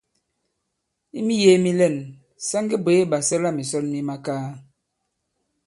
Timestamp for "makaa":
4.09-4.45